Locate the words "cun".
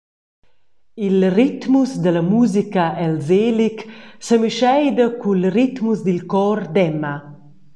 5.21-5.39